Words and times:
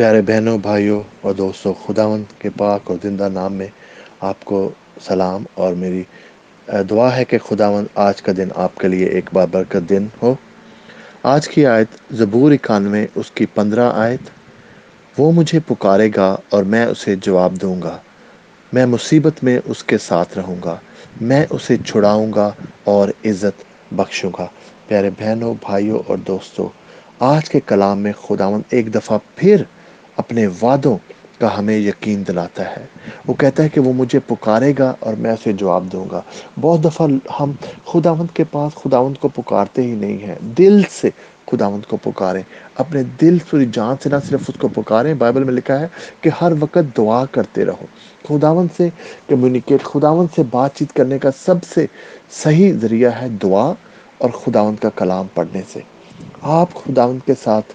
پیارے 0.00 0.22
بہنوں، 0.22 0.58
بھائیوں 0.58 1.02
اور 1.20 1.32
دوستوں 1.32 1.74
خداون 1.86 2.22
کے 2.38 2.50
پاک 2.56 2.80
اور 2.84 2.96
زندہ 3.02 3.28
نام 3.32 3.52
میں 3.52 3.66
آپ 4.20 4.44
کو 4.44 4.70
سلام 5.00 5.44
اور 5.54 5.74
میری 5.74 6.02
دعا 6.90 7.16
ہے 7.16 7.24
کہ 7.24 7.38
خداون 7.38 7.86
آج 7.94 8.22
کا 8.22 8.32
دن 8.36 8.48
آپ 8.54 8.78
کے 8.78 8.88
لیے 8.88 9.06
ایک 9.06 9.30
بار 9.32 9.46
برکت 9.50 9.88
دن 9.88 10.06
ہو۔ 10.22 10.34
آج 11.22 11.48
کی 11.48 11.66
آیت 11.66 11.86
زبور 12.10 12.52
اکانوے، 12.52 13.06
اس 13.14 13.30
کی 13.30 13.46
پندرہ 13.46 13.92
آیت، 13.94 14.30
وہ 15.18 15.32
مجھے 15.32 15.60
پکارے 15.66 16.10
گا 16.16 16.36
اور 16.48 16.62
میں 16.62 16.86
اسے 16.86 17.16
جواب 17.16 17.60
دوں 17.62 17.82
گا۔ 17.82 17.96
میں 18.72 18.86
مصیبت 18.86 19.44
میں 19.44 19.58
اس 19.64 19.84
کے 19.84 19.98
ساتھ 19.98 20.38
رہوں 20.38 20.56
گا، 20.64 20.76
میں 21.20 21.46
اسے 21.50 21.76
چھڑاؤں 21.86 22.32
گا 22.32 22.50
اور 22.84 23.08
عزت 23.24 23.64
بخشوں 23.92 24.30
گا۔ 24.38 24.46
پیارے 24.88 25.10
بہنوں، 25.18 25.54
بھائیوں 25.60 25.98
اور 26.06 26.16
دوستوں، 26.16 26.68
آج 27.18 27.50
کے 27.50 27.60
کلام 27.66 27.98
میں 27.98 28.12
خداون 28.12 28.62
ایک 28.70 28.94
دفعہ 28.94 29.18
پھر 29.36 29.62
اپنے 30.20 30.46
وعدوں 30.62 30.96
کا 31.40 31.58
ہمیں 31.58 31.76
یقین 31.78 32.22
دلاتا 32.28 32.70
ہے۔ 32.70 32.84
وہ 33.26 33.34
کہتا 33.34 33.62
ہے 33.62 33.68
کہ 33.68 33.80
وہ 33.80 33.92
مجھے 33.92 34.18
پکارے 34.26 34.72
گا 34.78 34.94
اور 35.00 35.14
میں 35.14 35.30
اسے 35.30 35.52
جواب 35.52 35.84
دوں 35.92 36.04
گا۔ 36.10 36.20
بہت 36.60 36.84
دفعہ 36.84 37.06
ہم 37.40 37.52
خداوند 37.86 38.34
کے 38.34 38.44
پاس 38.44 38.74
خداوند 38.74 39.16
کو 39.16 39.28
پکارتے 39.28 39.82
ہی 39.82 39.92
نہیں 39.92 40.18
ہیں۔ 40.18 40.34
دل 40.58 40.80
سے 40.90 41.10
خداوند 41.46 41.84
کو 41.88 41.96
پکاریں۔ 41.96 42.42
اپنے 42.74 43.02
دل 43.20 43.38
پوری 43.50 43.66
جان 43.72 43.96
سے 44.02 44.08
نہ 44.08 44.16
صرف 44.28 44.40
اس 44.48 44.54
کو 44.60 44.68
پکاریں۔ 44.68 45.14
بائبل 45.14 45.44
میں 45.44 45.52
لکھا 45.52 45.80
ہے 45.80 45.86
کہ 46.20 46.30
ہر 46.40 46.52
وقت 46.60 46.96
دعا 46.96 47.24
کرتے 47.30 47.64
رہو۔ 47.64 47.86
خداون 48.28 48.66
سے 48.76 48.88
کمیونیکیٹ 49.28 49.82
خداون 49.82 50.26
سے 50.36 50.42
بات 50.50 50.74
چیت 50.74 50.92
کرنے 50.92 51.18
کا 51.18 51.30
سب 51.44 51.54
سے 51.74 51.86
صحیح 52.30 52.72
ذریعہ 52.82 53.10
ہے 53.22 53.28
دعا 53.42 53.72
اور 54.18 54.30
خداون 54.30 54.76
کا 54.76 54.88
کلام 54.96 55.26
پڑھنے 55.34 55.62
سے۔ 55.72 55.80
آپ 56.42 56.74
خداون 56.74 57.18
کے 57.26 57.32
ساتھ 57.42 57.72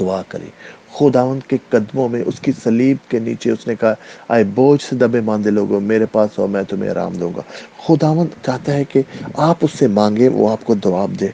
دعا 0.00 0.22
کریں۔ 0.28 0.50
خداون 0.98 1.38
کے 1.48 1.56
قدموں 1.68 2.08
میں، 2.08 2.22
اس 2.26 2.40
کی 2.40 2.52
سلیب 2.62 2.96
کے 3.08 3.18
نیچے 3.18 3.50
اس 3.50 3.66
نے 3.66 3.74
کہا، 3.74 3.94
آئے 4.28 4.44
بوجھ 4.44 4.82
سے 4.82 4.96
دبے 4.96 5.20
ماندے 5.20 5.50
لوگوں، 5.50 5.80
میرے 5.80 6.06
پاس 6.06 6.38
ہو 6.38 6.46
میں 6.46 6.62
تمہیں 6.62 6.90
آرام 6.90 7.12
دوں 7.12 7.32
گا۔ 7.36 7.40
خداون 7.86 8.26
چاہتا 8.46 8.72
ہے 8.72 8.84
کہ 8.84 9.02
آپ 9.34 9.56
اس 9.60 9.70
سے 9.78 9.86
مانگے، 9.86 10.28
وہ 10.28 10.50
آپ 10.50 10.64
کو 10.64 10.74
جواب 10.74 11.10
دے۔ 11.20 11.26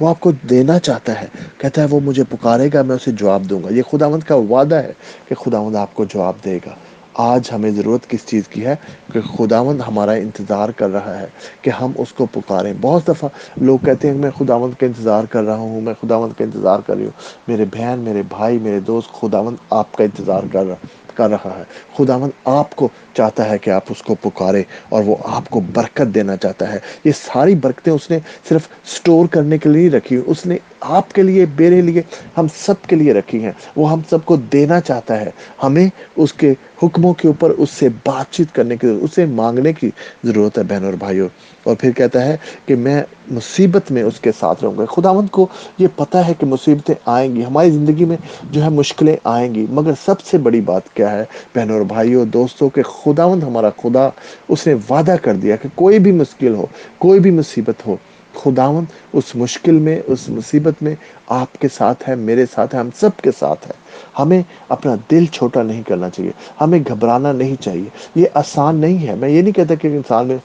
وہ 0.00 0.08
آپ 0.08 0.20
کو 0.20 0.32
دینا 0.50 0.78
چاہتا 0.78 1.20
ہے۔ 1.20 1.26
کہتا 1.58 1.82
ہے، 1.82 1.86
وہ 1.90 2.00
مجھے 2.00 2.24
پکارے 2.24 2.68
گا، 2.74 2.82
میں 2.82 2.96
اسے 2.96 3.10
جواب 3.10 3.42
دوں 3.50 3.62
گا۔ 3.62 3.68
یہ 3.72 3.82
خداوند 3.90 4.22
کا 4.22 4.34
وعدہ 4.34 4.74
ہے 4.74 4.92
کہ 5.28 5.34
خداوند 5.34 5.76
آپ 5.76 5.94
کو 5.94 6.04
جواب 6.04 6.34
دے 6.44 6.58
گا۔ 6.66 6.74
آج 7.18 7.50
ہمیں 7.52 7.70
ضرورت 7.70 8.10
کس 8.10 8.26
چیز 8.26 8.48
کی 8.48 8.66
ہے 8.66 8.76
کہ 9.12 9.20
خداوند 9.20 9.80
ہمارا 9.88 10.12
انتظار 10.12 10.68
کر 10.68 10.88
رہا 10.90 11.20
ہے 11.20 11.26
کہ 11.62 11.70
ہم 11.70 11.92
اس 11.96 12.12
کو 12.12 12.26
پکاریں۔ 12.26 12.72
بہت 12.80 13.08
دفعہ 13.08 13.28
لوگ 13.56 13.78
کہتے 13.78 14.08
ہیں 14.08 14.14
کہ 14.14 14.20
میں 14.20 14.30
خداوند 14.30 14.80
کا 14.80 14.86
انتظار 14.86 15.24
کر 15.24 15.42
رہا 15.42 15.56
ہوں، 15.56 15.80
میں 15.80 15.94
خداوند 16.02 16.38
کا 16.38 16.44
انتظار 16.44 16.78
کر 16.86 16.96
رہی 16.96 17.04
ہوں۔ 17.04 17.18
میرے 17.48 17.64
بہن، 17.64 17.98
میرے 17.98 18.22
بھائی، 18.28 18.58
میرے 18.58 18.80
دوست، 18.80 19.12
خداوند 19.12 19.56
آپ 19.70 19.92
کا 19.92 20.04
انتظار 20.04 20.42
کر 20.52 20.64
رہا 20.64 20.74
کر 21.18 21.30
رہا 21.30 21.58
ہے۔ 21.58 21.64
خداوند 21.96 22.30
آپ 22.44 22.76
کو 22.76 22.88
چاہتا 23.14 23.48
ہے 23.50 23.58
کہ 23.58 23.70
آپ 23.70 23.84
اس 23.90 24.02
کو 24.02 24.14
پکارے 24.14 24.62
اور 24.88 25.02
وہ 25.04 25.16
آپ 25.24 25.48
کو 25.48 25.60
برکت 25.60 26.14
دینا 26.14 26.36
چاہتا 26.36 26.72
ہے۔ 26.72 26.78
یہ 27.04 27.12
ساری 27.16 27.54
برکتیں 27.54 27.92
اس 27.92 28.10
نے 28.10 28.18
صرف 28.48 28.68
سٹور 28.84 29.26
کرنے 29.26 29.58
کے 29.58 29.68
لیے 29.68 29.90
رکھی 29.90 30.22
اس 30.26 30.46
نے 30.46 30.56
آپ 30.80 31.12
کے 31.12 31.22
لیے، 31.22 31.46
میرے 31.58 31.80
لیے 31.80 32.02
ہم 32.38 32.46
سب 32.56 32.82
کے 32.82 32.96
لیے 32.96 33.12
رکھی 33.12 33.44
ہیں۔ 33.44 33.52
وہ 33.76 33.90
ہم 33.90 34.00
سب 34.10 34.24
کو 34.24 34.36
دینا 34.36 34.80
چاہتا 34.80 35.20
ہے۔ 35.20 35.30
ہمیں 35.62 35.88
اس 36.16 36.32
کے 36.32 36.54
حکموں 36.82 37.14
کے 37.14 37.28
اوپر 37.28 37.50
اس 37.50 37.70
سے 37.70 37.88
بات 37.88 38.32
چیت 38.32 38.54
کرنے 38.54 38.76
کی 38.76 38.86
ضرورت 38.86 39.02
اسے 39.02 39.26
مانگنے 39.26 39.72
کی 39.72 39.90
ضرورت 40.24 40.58
ہے 40.58 40.62
بہن 40.62 40.84
اور 40.84 40.92
بھائیوں۔ 40.92 41.28
اور 41.68 41.76
پھر 41.76 41.90
کہتا 41.90 42.24
ہے 42.24 42.36
کہ 42.66 42.74
میں 42.76 43.02
مصیبت 43.30 43.90
میں 43.92 44.02
اس 44.02 44.20
کے 44.20 44.30
ساتھ 44.40 44.64
رہوں 44.64 44.76
گا۔ 44.78 44.84
خداوند 44.84 45.28
کو 45.28 45.46
یہ 45.78 45.88
پتہ 45.96 46.18
ہے 46.18 46.32
کہ 46.38 46.46
مصیبتیں 46.46 46.94
آئیں 47.04 47.34
گی، 47.34 47.44
ہماری 47.44 47.70
زندگی 47.70 48.04
میں 48.04 48.16
جو 48.50 48.62
ہے 48.62 48.68
مشکلیں 48.68 49.16
آئیں 49.24 49.54
گی، 49.54 49.66
مگر 49.70 49.92
سب 50.04 50.20
سے 50.20 50.38
بڑی 50.38 50.60
بات 50.60 50.92
کیا 50.94 51.10
ہے 51.10 51.24
بہنوں 51.54 51.76
اور 51.76 51.84
بھائیوں، 51.84 52.24
دوستوں 52.24 52.68
کے 52.68 52.82
خداوند 52.82 53.42
ہمارا 53.42 53.70
خدا 53.82 54.08
اس 54.48 54.66
نے 54.66 54.74
وعدہ 54.90 55.16
کر 55.22 55.34
دیا 55.34 55.56
کہ 55.56 55.68
کوئی 55.74 55.98
بھی 55.98 56.12
مشکل 56.12 56.54
ہو، 56.54 56.66
کوئی 56.98 57.20
بھی 57.20 57.30
مصیبت 57.30 57.86
ہو 57.86 57.96
خداون 58.34 58.84
اس 59.12 59.34
مشکل 59.34 59.78
میں، 59.78 60.00
اس 60.06 60.28
مصیبت 60.28 60.82
میں 60.82 60.94
آپ 61.28 61.60
کے 61.60 61.68
ساتھ 61.74 62.08
ہے، 62.08 62.14
میرے 62.14 62.44
ساتھ 62.54 62.74
ہے، 62.74 62.80
ہم 62.80 62.88
سب 63.00 63.20
کے 63.22 63.30
ساتھ 63.38 63.66
ہے۔ 63.66 63.72
ہمیں 64.18 64.42
اپنا 64.68 64.94
دل 65.10 65.26
چھوٹا 65.26 65.62
نہیں 65.62 65.82
کرنا 65.82 66.10
چاہیے، 66.10 66.30
ہمیں 66.60 66.78
گھبرانا 66.88 67.32
نہیں 67.32 67.62
چاہیے۔ 67.62 67.88
یہ 68.14 68.26
آسان 68.34 68.76
نہیں 68.76 69.08
ہے۔ 69.08 69.14
میں 69.14 69.28
یہ 69.28 69.42
نہیں 69.42 69.52
کہتا 69.52 69.74
کہ 69.74 69.86
انسان 69.86 70.26
میں 70.26 70.36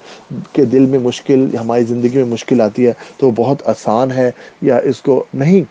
کے 0.54 0.66
دل 0.66 0.86
میں 0.86 1.00
مشکل، 1.00 1.58
ہماری 1.58 1.84
زندگی 1.84 2.18
میں 2.18 2.26
مشکل 2.26 2.62
آتی 2.62 2.88
ہے 2.88 2.94
تو 3.18 3.28
وہ 3.28 3.32
بہت 3.36 3.68
آسان 3.68 4.12
ہے 4.12 4.32
یا 4.62 4.78
اس 4.78 5.02
کو 5.02 5.24
نہیں۔ 5.34 5.62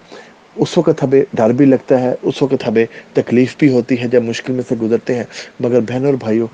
اس 0.56 0.78
وقت 0.78 1.02
ہمیں 1.02 1.22
ڈر 1.32 1.50
بھی 1.50 1.64
لگتا 1.64 2.00
ہے، 2.00 2.14
اس 2.22 2.42
وقت 2.42 2.68
ہمیں 2.68 2.84
تکلیف 3.12 3.54
بھی 3.58 3.72
ہوتی 3.72 4.00
ہے 4.00 4.08
جب 4.08 4.24
مشکل 4.24 4.52
میں 4.52 4.62
سے 4.68 4.74
گزرتے 4.82 5.14
ہیں۔ 5.14 5.24
مگر 5.60 5.80
بہنوں 5.80 6.06
اور 6.06 6.14
بھائیوں، 6.14 6.46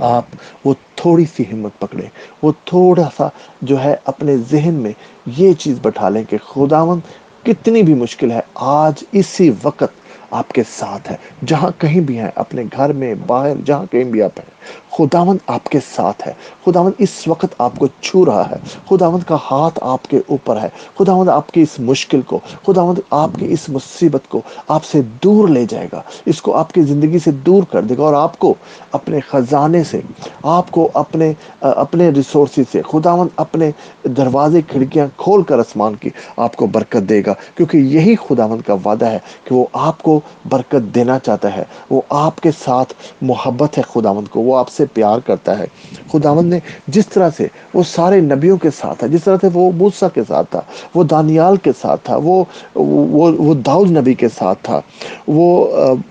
آپ 0.00 0.24
وہ 0.64 0.74
تھوڑی 0.94 1.24
سی 1.36 1.42
ہمت 1.52 1.78
پکڑے 1.78 2.02
وہ 2.42 2.52
تھوڑا 2.64 3.08
سا 3.16 3.28
جو 3.62 3.84
ہے 3.84 3.96
اپنے 4.04 4.36
ذہن 4.50 4.74
میں 4.74 4.92
یہ 5.26 5.52
چیز 5.52 5.78
بٹھا 5.82 6.08
لیں 6.08 6.24
کہ 6.30 6.36
خداون 6.38 7.00
کتنی 7.42 7.82
بھی 7.82 7.94
مشکل 7.94 8.30
ہے، 8.32 8.40
آج 8.54 9.04
اسی 9.12 9.50
وقت 9.62 9.84
آپ 10.30 10.52
کے 10.52 10.62
ساتھ 10.68 11.10
ہے 11.10 11.16
جہاں 11.44 11.70
کہیں 11.78 12.00
بھی 12.00 12.18
ہیں، 12.18 12.30
اپنے 12.34 12.62
گھر 12.76 12.92
میں، 12.92 13.14
باہر، 13.26 13.56
جہاں 13.64 13.84
کہیں 13.90 14.04
بھی 14.04 14.22
آپ 14.22 14.38
ہیں۔ 14.38 14.55
خداوند 14.92 15.38
آپ 15.46 15.64
کے 15.64 15.78
ساتھ 15.94 16.28
ہے۔ 16.28 16.32
خداوند 16.66 16.92
اس 16.98 17.28
وقت 17.28 17.46
آپ 17.58 17.72
کو 17.78 17.86
چھو 18.00 18.26
رہا 18.26 18.50
ہے۔ 18.50 18.56
خداوند 18.88 19.22
کا 19.22 19.36
ہاتھ 19.50 19.78
آپ 19.82 20.06
کے 20.08 20.20
اوپر 20.26 20.60
ہے۔ 20.62 20.68
خداوند 20.98 21.28
آپ 21.28 21.50
کی 21.50 21.62
اس 21.62 21.80
مشکل 21.80 22.22
کو، 22.22 22.40
خداوند 22.66 22.98
آپ 23.10 23.30
کی 23.38 23.52
اس 23.52 23.68
مصیبت 23.68 24.28
کو 24.28 24.40
آپ 24.68 24.84
سے 24.84 25.00
دور 25.22 25.48
لے 25.48 25.66
جائے 25.68 25.88
گا۔ 25.92 26.02
اس 26.26 26.42
کو 26.42 26.56
آپ 26.56 26.72
کی 26.72 26.82
زندگی 26.82 27.18
سے 27.18 27.30
دور 27.30 27.62
کر 27.62 27.82
دے 27.82 27.96
گا 27.98 28.02
اور 28.02 28.14
آپ 28.14 28.38
کو 28.38 28.54
اپنے 28.92 29.20
خزانے 29.20 29.84
سے، 29.84 30.00
آپ 30.42 30.70
کو 30.70 30.88
اپنے 30.94 31.32
اپنے 31.60 32.08
ریسورسز 32.08 32.72
سے، 32.72 32.82
خداوند 32.82 33.28
اپنے 33.36 33.70
دروازے، 34.04 34.62
کھڑکیاں 34.62 35.06
کھول 35.16 35.42
کر 35.42 35.58
آسمان 35.58 35.94
کی 35.94 36.10
آپ 36.36 36.56
کو 36.56 36.66
برکت 36.66 37.08
دے 37.08 37.22
گا۔ 37.26 37.34
کیونکہ 37.54 37.76
یہی 37.76 38.14
خداوند 38.16 38.62
کا 38.62 38.74
وعدہ 38.84 39.06
ہے 39.06 39.18
کہ 39.44 39.54
وہ 39.54 39.66
آپ 39.72 40.02
کو 40.02 40.20
برکت 40.48 40.94
دینا 40.94 41.18
چاہتا 41.18 41.56
ہے۔ 41.56 41.62
وہ 41.90 42.00
آپ 42.08 42.40
کے 42.40 42.50
ساتھ 42.64 42.94
محبت 43.22 43.78
ہے 43.78 43.82
خداوند 43.94 44.28
کو۔ 44.28 44.40
وہ 44.40 44.55
آپ 44.56 44.68
سے 44.68 44.84
پیار 44.94 45.18
کرتا 45.26 45.58
ہے۔ 45.58 45.66
خداوند 46.12 46.52
نے 46.52 46.58
جس 46.86 47.08
طرح 47.08 47.30
سے 47.36 47.46
وہ 47.74 47.82
سارے 47.86 48.20
نبیوں 48.20 48.56
کے 48.56 48.70
ساتھ 48.70 48.98
تھا، 48.98 49.06
جس 49.06 49.24
طرح 49.24 49.36
سے 49.40 49.48
وہ 49.54 49.70
موسیٰ 49.76 50.08
کے 50.14 50.22
ساتھ 50.28 50.50
تھا، 50.50 50.60
وہ 50.94 51.04
دانیال 51.04 51.56
کے 51.56 51.72
ساتھ 51.80 52.04
تھا، 52.04 52.16
وہ 52.16 52.42
وہ 52.76 53.30
وہ 53.38 53.54
داؤد 53.66 53.90
نبی 53.90 54.14
کے 54.14 54.28
ساتھ 54.28 54.58
تھا، 54.62 54.80
وہ، 55.28 55.46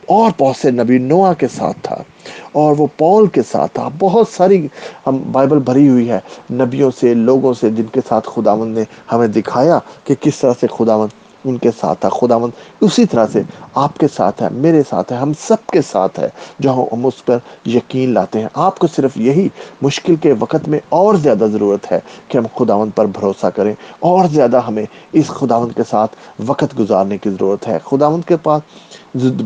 اور 0.05 0.31
بہت 0.39 0.55
سے 0.55 0.71
نبی 0.71 0.97
نوح 0.97 1.33
کے 1.33 1.47
ساتھ 1.47 1.77
تھا، 1.81 1.95
اور 2.51 2.75
وہ 2.77 2.87
پول 2.97 3.27
کے 3.27 3.41
ساتھ 3.51 3.73
تھا۔ 3.73 3.89
بہت 3.99 4.27
ساری 4.27 4.67
ہم 5.07 5.21
بائبل 5.31 5.59
بھری 5.59 5.87
ہوئی 5.89 6.09
ہے، 6.09 6.19
نبیوں 6.53 6.91
سے، 6.99 7.13
لوگوں 7.13 7.53
سے، 7.53 7.69
جن 7.69 7.85
کے 7.93 8.01
ساتھ 8.09 8.29
خداوند 8.35 8.77
نے 8.77 8.83
ہمیں 9.11 9.27
دکھایا 9.27 9.79
کہ 10.03 10.15
کس 10.19 10.39
طرح 10.39 10.53
سے 10.59 10.67
خداوند 10.77 11.24
ان 11.45 11.57
کے 11.57 11.69
ساتھ 11.81 11.99
تھا 11.99 12.09
خداوند 12.09 12.51
اسی 12.81 13.05
طرح 13.05 13.25
سے 13.33 13.41
آپ 13.73 13.97
کے 13.97 14.07
ساتھ 14.15 14.43
ہے، 14.43 14.47
میرے 14.51 14.81
ساتھ 14.89 15.13
ہے، 15.13 15.17
ہم 15.17 15.31
سب 15.39 15.65
کے 15.65 15.81
ساتھ 15.81 16.19
ہے، 16.19 16.27
جہاں 16.61 16.83
ہم 16.93 17.05
اس 17.05 17.25
پر 17.25 17.37
یقین 17.65 18.13
لاتے 18.13 18.39
ہیں۔ 18.39 18.47
آپ 18.53 18.79
کو 18.79 18.87
صرف 18.87 19.17
یہی 19.17 19.47
مشکل 19.81 20.15
کے 20.15 20.33
وقت 20.39 20.67
میں 20.67 20.79
اور 20.89 21.15
زیادہ 21.15 21.47
ضرورت 21.51 21.91
ہے 21.91 21.99
کہ 22.27 22.37
ہم 22.37 22.43
خداوند 22.55 22.91
پر 22.95 23.05
بھروسہ 23.05 23.47
کریں۔ 23.55 23.73
اور 23.99 24.25
زیادہ 24.31 24.59
ہمیں 24.67 24.85
اس 25.13 25.27
خداوند 25.27 25.71
کے 25.77 25.83
ساتھ 25.89 26.15
وقت 26.45 26.79
گزارنے 26.79 27.17
کی 27.17 27.29
ضرورت 27.29 27.67
ہے۔ 27.67 27.77
خداوند 27.85 28.27
کے 28.27 28.37
پاس 28.37 28.61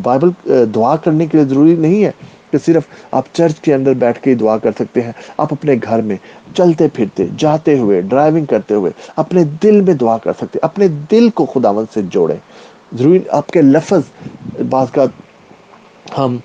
بائبل 0.03 0.29
دعا 0.75 0.95
کرنے 0.95 1.25
کے 1.25 1.37
لیے 1.37 1.47
ضروری 1.47 1.75
نہیں 1.75 2.03
ہے۔ 2.05 2.11
کہ 2.51 2.57
صرف 2.65 2.83
آپ 3.11 3.25
چرچ 3.33 3.59
کے 3.59 3.73
اندر 3.73 3.93
بیٹھ 3.93 4.19
کے 4.19 4.29
ہی 4.29 4.35
دعا 4.35 4.57
کر 4.57 4.71
سکتے 4.79 5.01
ہیں۔ 5.01 5.11
آپ 5.37 5.53
اپنے 5.53 5.75
گھر 5.83 6.01
میں 6.01 6.15
چلتے 6.55 6.87
پھرتے، 6.93 7.25
جاتے 7.37 7.77
ہوئے 7.79 8.01
ڈرائیونگ 8.01 8.45
کرتے 8.45 8.73
ہوئے 8.73 8.91
اپنے 9.15 9.43
دل 9.63 9.81
میں 9.81 9.93
دعا 9.93 10.17
کر 10.17 10.33
سکتے، 10.39 10.59
اپنے 10.61 10.87
دل 11.11 11.29
کو 11.29 11.45
خداوند 11.45 11.93
سے 11.93 12.01
جوڑیں۔ 12.11 12.37
ضروری 12.97 13.19
آپ 13.29 13.47
کے 13.47 13.61
لفظ، 13.61 14.61
بعض 14.69 14.91
کا 14.91 15.05
ہم 16.17 16.37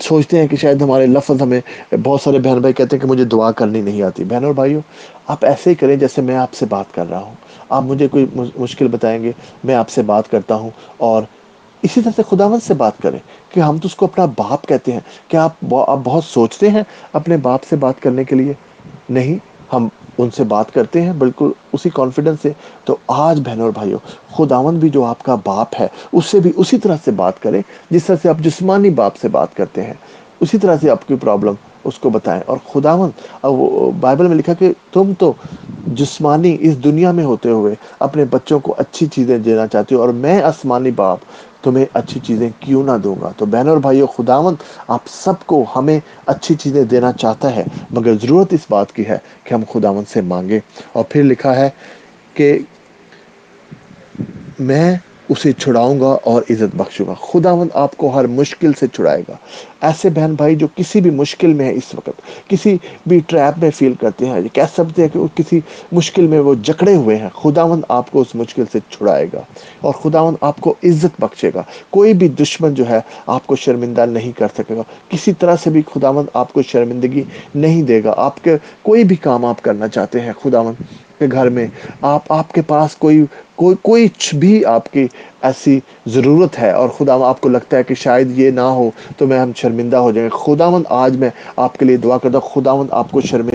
سوچتے 0.00 0.38
ہیں 0.38 0.46
کہ 0.48 0.56
شاید 0.56 0.82
ہمارے 0.82 1.06
لفظ 1.06 1.42
ہمیں 1.42 1.60
بہت 2.02 2.20
سارے 2.20 2.38
بہن 2.38 2.60
بھائی 2.60 2.74
کہتے 2.74 2.96
ہیں 2.96 3.00
کہ 3.02 3.08
مجھے 3.08 3.24
دعا 3.24 3.50
کرنی 3.52 3.80
نہیں 3.80 4.02
آتی۔ 4.02 4.24
بہن 4.24 4.44
اور 4.44 4.52
بھائیوں 4.54 4.80
آپ 5.26 5.44
ایسے 5.44 5.70
ہی 5.70 5.74
کریں 5.74 5.94
جیسے 5.96 6.22
میں 6.22 6.36
آپ 6.36 6.52
سے 6.54 6.66
بات 6.66 6.94
کر 6.94 7.08
رہا 7.10 7.18
ہوں۔ 7.18 7.34
آپ 7.68 7.82
مجھے 7.82 8.08
کوئی 8.08 8.26
مشکل 8.56 8.88
بتائیں 8.88 9.22
گے، 9.22 9.32
میں 9.64 9.74
آپ 9.74 9.88
سے 9.88 10.02
بات 10.02 10.30
کرتا 10.30 10.54
ہوں 10.54 10.70
اور 10.96 11.22
اسی 11.82 12.00
طرح 12.00 12.12
سے 12.16 12.22
خداوند 12.30 12.66
سے 12.66 12.74
بات 12.74 12.98
کریں 12.98 13.18
کہ 13.48 13.60
ہم 13.60 13.78
تو 13.78 13.86
اس 13.86 13.94
کو 13.94 14.06
اپنا 14.06 14.24
باپ 14.24 14.66
کہتے 14.66 14.92
ہیں۔ 14.92 15.00
کہ 15.28 15.36
آپ 15.36 15.74
آپ 15.74 15.98
بہت 16.04 16.24
سوچتے 16.24 16.70
ہیں 16.70 16.82
اپنے 17.12 17.36
باپ 17.36 17.60
سے 17.62 17.76
بات 17.76 18.00
کرنے 18.00 18.24
کے 18.24 18.36
لیے؟ 18.36 18.52
نہیں، 19.08 19.36
ہم 19.72 19.88
ان 20.18 20.30
سے 20.30 20.44
بات 20.44 20.74
کرتے 20.74 21.02
ہیں 21.02 21.12
بالکل 21.12 21.50
اسی 21.72 21.90
کانفیڈنس 21.94 22.38
سے۔ 22.42 22.52
تو 22.84 22.96
آج 23.08 23.40
بہنوں 23.44 23.64
اور 23.64 23.72
بھائیوں 23.72 23.98
خداون 24.36 24.76
بھی 24.76 24.88
جو 24.88 25.04
آپ 25.04 25.22
کا 25.22 25.36
باپ 25.44 25.68
ہے، 25.80 25.86
اس 26.12 26.26
سے 26.26 26.40
بھی 26.40 26.52
اسی 26.56 26.78
طرح 26.78 26.96
سے 27.04 27.10
بات 27.10 27.42
کریں۔ 27.42 27.62
جس 27.90 28.04
طرح 28.04 28.16
سے 28.22 28.28
آپ 28.28 28.38
جسمانی 28.38 28.90
باپ 28.90 29.16
سے 29.16 29.28
بات 29.28 29.54
کرتے 29.54 29.82
ہیں، 29.82 29.94
اسی 30.40 30.58
طرح 30.58 30.76
سے 30.80 30.90
آپ 30.90 31.08
کی 31.08 31.14
پرابلم 31.14 31.54
اس 31.84 31.98
کو 31.98 32.10
بتائیں۔ 32.10 32.42
اور 32.46 32.56
خداون 32.72 33.10
بائبل 34.00 34.26
میں 34.26 34.36
لکھا 34.36 34.54
کہ 34.54 34.72
تم 34.92 35.12
تو 35.18 35.32
جسمانی 35.86 36.56
اس 36.60 36.84
دنیا 36.84 37.12
میں 37.12 37.24
ہوتے 37.24 37.48
ہوئے 37.48 37.74
اپنے 38.00 38.24
بچوں 38.24 38.60
کو 38.60 38.74
اچھی 38.78 39.06
چیزیں 39.06 39.38
دینا 39.38 39.66
چاہتے 39.66 39.94
ہو۔ 39.94 40.00
اور 40.00 40.08
میں 40.08 40.42
آسمانی 40.42 40.90
باپ 40.90 41.18
تمہیں 41.62 41.84
اچھی 41.92 42.20
چیزیں 42.20 42.48
کیوں 42.60 42.82
نہ 42.84 42.96
دوں 43.04 43.14
گا؟ 43.20 43.30
تو 43.36 43.46
بہن 43.46 43.68
اور 43.68 43.76
بھائیو 43.76 44.06
خداون 44.06 44.54
آپ 44.88 45.00
سب 45.06 45.46
کو 45.46 45.64
ہمیں 45.76 45.98
اچھی 46.26 46.54
چیزیں 46.54 46.84
دینا 46.84 47.12
چاہتا 47.12 47.54
ہے، 47.56 47.64
مگر 47.90 48.14
ضرورت 48.22 48.52
اس 48.52 48.66
بات 48.68 48.92
کی 48.92 49.06
ہے 49.08 49.18
کہ 49.44 49.54
ہم 49.54 49.62
خداون 49.72 50.04
سے 50.08 50.20
مانگیں۔ 50.24 50.58
اور 50.92 51.04
پھر 51.08 51.22
لکھا 51.22 51.56
ہے 51.56 51.68
کہ 52.34 52.58
میں 54.58 54.96
اسے 55.28 55.52
چھڑاؤں 55.52 56.00
گا 56.00 56.16
اور 56.24 56.42
عزت 56.50 56.76
بخشوں 56.76 57.06
گا۔ 57.06 57.14
خدا 57.14 57.54
مند 57.54 57.68
آپ 57.74 57.96
کو 57.96 58.08
ہر 58.08 58.26
مشکل 58.26 58.72
سے 58.80 58.86
چھڑائے 58.86 59.22
گا۔ 59.28 59.36
ایسے 59.80 60.10
بہن 60.10 60.34
بھائی 60.34 60.56
جو 60.56 60.66
کسی 60.76 61.00
بھی 61.00 61.10
مشکل 61.10 61.52
میں 61.52 61.66
ہے 61.66 61.74
اس 61.74 61.94
وقت، 61.94 62.48
کسی 62.48 62.76
بھی 63.06 63.20
ٹریپ 63.26 63.58
میں 63.58 63.70
فیل 63.70 63.94
کرتے 63.94 64.26
ہیں 64.26 64.40
کہہ 64.52 64.62
سکتے 64.72 65.02
ہیں 65.02 65.08
کہ 65.08 65.36
کسی 65.36 65.60
مشکل 65.92 66.26
میں 66.26 66.40
وہ 66.40 66.54
جکڑے 66.62 66.94
ہوئے 66.96 67.16
ہیں۔ 67.16 67.28
خدا 67.42 67.66
مند 67.66 67.82
آپ 67.88 68.10
کو 68.10 68.20
اس 68.20 68.34
مشکل 68.34 68.64
سے 68.72 68.78
چھڑائے 68.88 69.26
گا 69.32 69.40
اور 69.80 69.92
خداون 69.92 70.34
آپ 70.40 70.60
کو 70.60 70.74
عزت 70.84 71.20
بخشے 71.20 71.50
گا۔ 71.54 71.62
کوئی 71.90 72.14
بھی 72.14 72.28
دشمن 72.28 72.74
جو 72.74 72.88
ہے، 72.88 73.00
آپ 73.26 73.46
کو 73.46 73.56
شرمندہ 73.56 74.06
نہیں 74.06 74.32
کر 74.32 74.46
سکے 74.58 74.76
گا۔ 74.76 74.82
کسی 75.08 75.32
طرح 75.32 75.56
سے 75.62 75.70
بھی 75.70 75.82
خداون 75.94 76.26
آپ 76.34 76.52
کو 76.52 76.62
شرمندگی 76.62 77.22
نہیں 77.54 77.82
دے 77.82 78.04
گا۔ 78.04 78.14
آپ 78.16 78.44
کے 78.44 78.56
کوئی 78.82 79.04
بھی 79.04 79.16
کام 79.16 79.44
آپ 79.44 79.62
کرنا 79.62 79.88
چاہتے 79.88 80.20
ہیں 80.20 80.32
خداون 80.42 80.74
کے 81.18 81.26
گھر 81.32 81.48
میں 81.48 81.66
آپ 82.00 82.32
آپ 82.32 82.52
کے 82.52 82.62
پاس 82.62 82.96
کوئی 82.96 83.24
کوئی 83.56 83.76
کوئی 83.82 84.08
بھی 84.32 84.64
آپ 84.64 84.92
کی 84.92 85.06
ایسی 85.42 85.80
ضرورت 86.06 86.58
ہے 86.58 86.70
اور 86.70 86.88
خدا 86.88 87.28
آپ 87.28 87.40
کو 87.40 87.48
لگتا 87.48 87.76
ہے 87.76 87.82
کہ 87.82 87.94
شاید 87.94 88.38
یہ 88.38 88.50
نہ 88.50 88.60
ہو 88.60 88.90
تو 89.16 89.26
میں 89.26 89.38
ہم 89.38 89.52
شرمندہ 89.56 89.96
ہو 89.96 90.12
جائیں۔ 90.12 90.28
گے 90.28 90.56
خدا 90.56 90.70
مند 90.70 90.84
آج 90.88 91.16
میں 91.16 91.30
آپ 91.56 91.78
کے 91.78 91.84
لیے 91.84 91.96
دعا 91.96 92.18
کرتا 92.18 92.38
ہوں۔ 92.38 92.48
خدا 92.54 92.74
مند 92.74 92.88
آپ 92.90 93.10
کو 93.10 93.20
شرمندہ 93.20 93.46